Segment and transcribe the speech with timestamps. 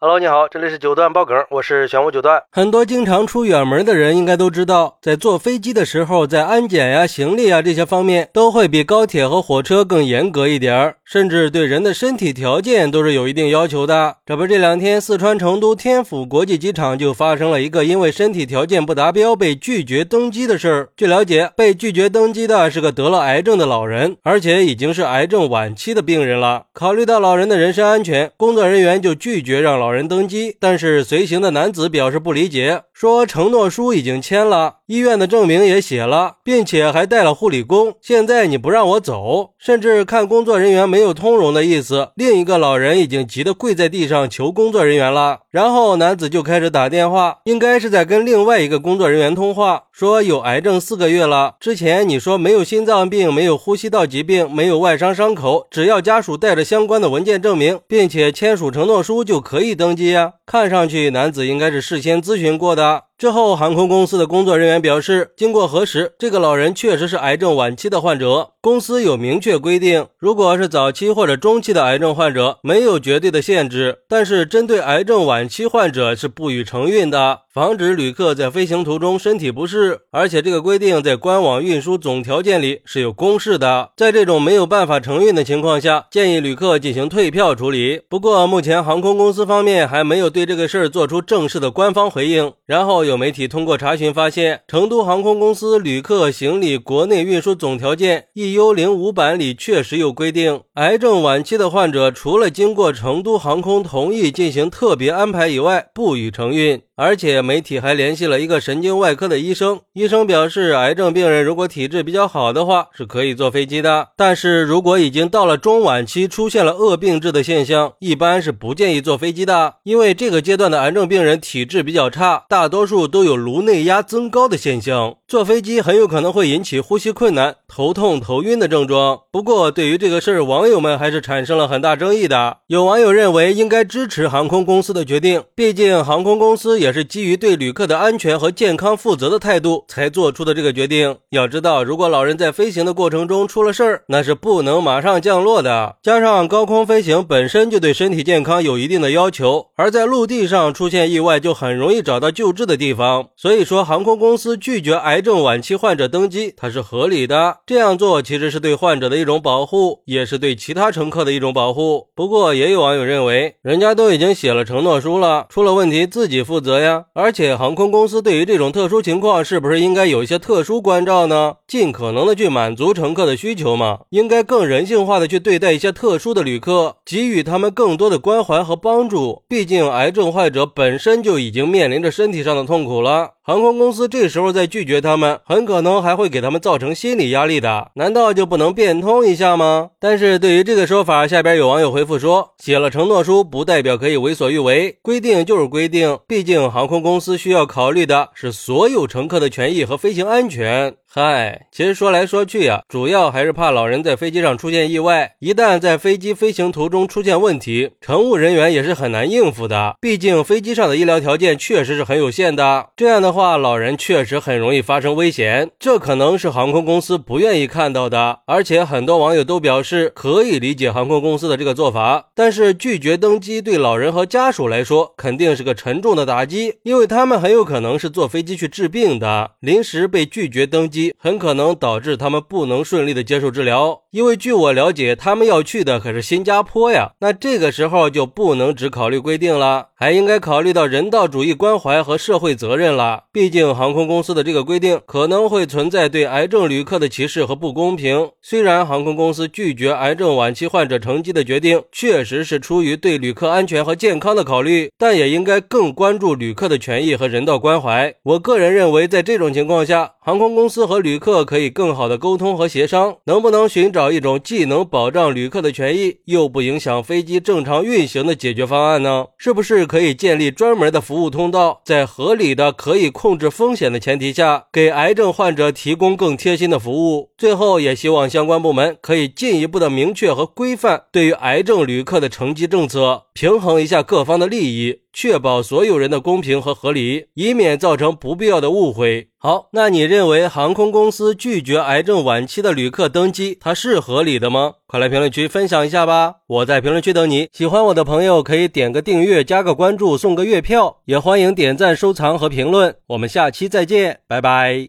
[0.00, 2.40] Hello，你好，这里是九段爆梗，我是玄武九段。
[2.52, 14.18] 很多经常出远门的人应该都知道，在坐飞机的时候，在安检呀、行李啊这些方面，都会比高铁和火车更严格一点儿，甚至对人的身体条件都是有一定要求的。
[14.24, 20.90] 这不，这两天四川成都天府国际机场就发生了一个因为身体条件不达标被拒绝登机的事儿。
[20.96, 26.66] 据了解，被拒绝登机的是个得了癌症的老人，而且已经是癌症晚期的病人了。
[26.72, 29.87] 考虑到老人的人身安全，工作人员就拒绝让老。
[29.88, 42.10] 老人登机，但是随行的男子表示不理解，说承诺书已经签了，医院的证明也写了，并且还带了护理工，现在你不让我走，甚至看工作人员没有通融的意思。
[42.16, 59.74] 另一个老人已经急得跪在地上求工作人员了，然后男子就开始打电话，应该是在跟另外一个工作人员通话，说有癌症四个月了，之前你说没有心脏病，没有呼吸道疾病，没有外伤伤口，只要家属带着相关的文件证明，并且签署承诺书就可以。
[59.74, 63.07] 登记呀，看上去男子应该是事先咨询过的。
[63.18, 68.50] 之后，航空公司的工作人员表示，经过核实，这个老人确实是癌症晚期的患者。
[68.60, 80.02] 公司有明确规定，如果是早期或者中期的癌症患者，没有绝对的限制，但是针对癌症晚期患者是不予承运的，防止旅客在飞行途中身体不适。
[80.12, 83.90] 而且这个规定在官网运输总条件里是有公示的。
[83.96, 88.02] 在这种没有办法承运的情况下，建议旅客进行退票处理。
[88.08, 92.52] 不过，目前航空公司方面还没有对这个事儿做出正式的官方回应。
[92.64, 93.07] 然后。
[93.08, 106.80] 有媒体通过查询发现，成都航空公司旅客行李国内运输总条件 EU 零五版里确实有规定，癌症晚期的患者除了经过成都航空同意进行特别安排以外，不予承运。
[107.00, 114.08] 而且媒体还联系了一个神经外科的医生，医生表示，癌症病人如果体质比较好的话，是可以坐飞机的。
[114.16, 129.20] 但是如果已经到了中晚期，出现了恶病质的现象，一般是不建议坐飞机的，因为这个阶段的癌症病人体质比较差，大多数都有颅内压增高的现象，坐飞机很有可能会引起呼吸困难、头痛、头晕的症状。
[129.30, 132.56] 不过，对于这个事儿，网友们还是产生了很大争议的。
[132.68, 136.88] 有网友认为应该支持航空公司的决定，毕竟航空公司也。
[136.88, 141.18] 是基于对旅客的安全和健康负责的态度才做出的这个决定。
[141.28, 145.96] 要知道，如果老人在飞行的过程中出了事儿，那是不能马上降落的。
[146.02, 153.28] 加上高空飞行本身就对身体健康有一定的要求，而在陆地上出现意外就很容易找到救治的地方。
[153.36, 157.56] 所以说，航空公司拒绝癌症晚期患者登机，它是合理的。
[157.66, 162.06] 这样做其实是对患者的一种保护，也是对其他乘客的一种保护。
[162.14, 166.78] 不过，也有网友认为，人家都已经写了承诺书了，出了问题自己负责。
[166.78, 171.54] 呀，而且航空公司对于这种特殊情况，是不是应该有一些特殊关照呢？
[171.66, 174.02] 尽可能的去满足乘客的需求嘛？
[174.10, 179.42] 应该更人性化的去对待一些特殊的旅客，给予他们更多的关怀和帮助。
[179.48, 183.30] 毕竟癌症患者本身就已经面临着身体上的痛苦了。
[183.48, 187.90] 航空公司这时候再拒绝他们，很可能还会给他们造成心理压力的。
[187.94, 189.88] 难道就不能变通一下吗？
[189.98, 200.96] 但是对于这个说法，下边有网友回复说，写了承诺书不代表可以为所欲为，规定就是规定，毕竟航空公司需要考虑的是所有乘客的权益和飞行安全。
[201.10, 205.32] 嗨，其实说来说去呀，主要还是怕老人在飞机上出现意外。
[205.38, 209.96] 一旦在飞机飞行途中出现问题，乘务人员也是很难应付的。
[210.02, 212.90] 毕竟飞机上的医疗条件确实是很有限的。
[212.94, 218.40] 这样的话，话老人确实很容易发生危险，这可能是航空公司不愿意看到的。
[218.46, 231.14] 而且很多网友都表示可以理解航空公司的这个做法，但是拒绝登机对老人和家属来说肯定是个沉重的打击，因为他们很有可能是坐飞机去治病的，临时被拒绝登机。
[231.16, 237.12] 很可能导致他们不能顺利的接受治疗，因为据我了解，他们要去的可是新加坡呀。
[237.20, 243.26] 那这个时候就不能只考虑规定了，还应该考虑到人道主义关怀和社会责任了。
[243.38, 248.30] 毕竟航空公司的这个规定可能会存在对癌症旅客的歧视和不公平。
[248.42, 258.12] 虽然航空公司拒绝癌症晚期患者乘机的决定确实是出于对旅客安全和健康的考虑，但也应该更关注旅客的权益和人道关怀。
[258.24, 260.88] 我个人认为，在这种情况下，航空公司。
[260.88, 269.26] 和旅客可以更好的沟通和协商，能不能寻找一种既能保障旅客的权益，又不影响飞机正常运行的解决方案呢？
[269.36, 277.28] 是不是可以建立专门的服务通道，在合理的、可以控控制风险的前提下，给癌症患者提供更贴心的服务？
[277.36, 285.00] 最后，也希望相关部门可以进一步的明确和规范对于癌症旅客的乘机政策，平衡一下各方的利益。
[285.12, 289.28] 确保所有人的公平和合理，以免造成不必要的误会。
[289.38, 294.74] 好，那你认为航空公司拒绝癌症晚期的旅客登机，它是合理的吗？
[294.86, 296.36] 快来评论区分享一下吧！
[296.46, 297.48] 我在评论区等你。
[297.52, 302.96] 喜欢我的朋友可以点个订阅、加个关注、送个月票，也欢迎点赞、收藏和评论。
[303.08, 304.88] 我们下期再见，拜拜。